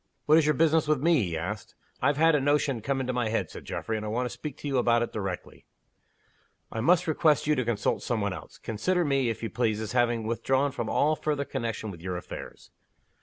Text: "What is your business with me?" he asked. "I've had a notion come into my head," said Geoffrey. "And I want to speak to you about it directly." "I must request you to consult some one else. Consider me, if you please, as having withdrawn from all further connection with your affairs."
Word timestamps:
"What 0.25 0.39
is 0.39 0.47
your 0.47 0.55
business 0.55 0.87
with 0.87 0.99
me?" 1.03 1.21
he 1.21 1.37
asked. 1.37 1.75
"I've 2.01 2.17
had 2.17 2.33
a 2.33 2.41
notion 2.41 2.81
come 2.81 2.99
into 3.01 3.13
my 3.13 3.29
head," 3.29 3.51
said 3.51 3.65
Geoffrey. 3.65 3.97
"And 3.97 4.03
I 4.03 4.09
want 4.09 4.25
to 4.25 4.31
speak 4.31 4.57
to 4.57 4.67
you 4.67 4.79
about 4.79 5.03
it 5.03 5.13
directly." 5.13 5.67
"I 6.71 6.81
must 6.81 7.05
request 7.05 7.45
you 7.45 7.53
to 7.53 7.63
consult 7.63 8.01
some 8.01 8.19
one 8.19 8.33
else. 8.33 8.57
Consider 8.57 9.05
me, 9.05 9.29
if 9.29 9.43
you 9.43 9.51
please, 9.51 9.79
as 9.79 9.91
having 9.91 10.25
withdrawn 10.25 10.71
from 10.71 10.89
all 10.89 11.15
further 11.15 11.45
connection 11.45 11.91
with 11.91 12.01
your 12.01 12.17
affairs." 12.17 12.71